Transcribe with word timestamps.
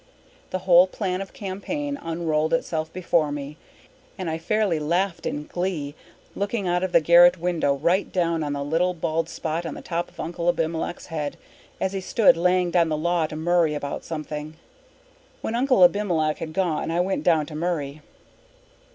The 0.49 0.57
whole 0.65 0.87
plan 0.87 1.21
of 1.21 1.31
campaign 1.31 1.95
unrolled 2.01 2.53
itself 2.55 2.91
before 2.91 3.31
me, 3.31 3.57
and 4.17 4.31
I 4.31 4.39
fairly 4.39 4.79
laughed 4.79 5.27
in 5.27 5.45
glee, 5.45 5.93
looking 6.35 6.67
out 6.67 6.81
of 6.83 6.91
the 6.91 7.01
garret 7.01 7.37
window 7.37 7.75
right 7.75 8.11
down 8.11 8.43
on 8.43 8.53
the 8.53 8.63
little 8.63 8.95
bald 8.95 9.29
spot 9.29 9.63
on 9.63 9.75
the 9.75 9.81
top 9.83 10.09
of 10.09 10.19
Uncle 10.19 10.49
Abimelech's 10.49 11.05
head, 11.13 11.37
as 11.79 11.93
he 11.93 12.01
stood 12.01 12.35
laying 12.35 12.71
down 12.71 12.89
the 12.89 12.97
law 12.97 13.27
to 13.27 13.35
Murray 13.35 13.75
about 13.75 14.03
something. 14.03 14.55
When 15.41 15.53
Uncle 15.53 15.83
Abimelech 15.83 16.39
had 16.39 16.51
gone 16.53 16.89
I 16.89 16.99
went 16.99 17.21
down 17.23 17.45
to 17.45 17.55
Murray. 17.55 18.01